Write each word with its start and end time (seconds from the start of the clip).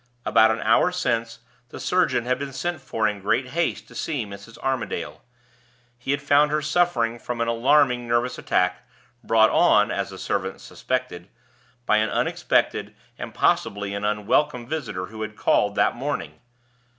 About 0.25 0.49
an 0.49 0.61
hour 0.61 0.91
since, 0.91 1.41
the 1.69 1.79
surgeon 1.79 2.25
had 2.25 2.39
been 2.39 2.53
sent 2.53 2.81
for 2.81 3.07
in 3.07 3.21
great 3.21 3.49
haste 3.49 3.87
to 3.87 3.93
see 3.93 4.25
Mrs. 4.25 4.57
Armadale. 4.63 5.21
He 5.95 6.09
had 6.09 6.23
found 6.23 6.49
her 6.49 6.63
suffering 6.63 7.19
from 7.19 7.39
an 7.39 7.47
alarming 7.47 8.07
nervous 8.07 8.39
attack, 8.39 8.81
brought 9.23 9.51
on 9.51 9.91
(as 9.91 10.09
the 10.09 10.17
servants 10.17 10.63
suspected) 10.63 11.29
by 11.85 11.97
an 11.97 12.09
unexpected, 12.09 12.95
and, 13.19 13.31
possibly, 13.35 13.93
an 13.93 14.03
unwelcome 14.03 14.65
visitor, 14.65 15.05
who 15.05 15.21
had 15.21 15.35
called 15.37 15.75
that 15.75 15.95
morning. 15.95 16.39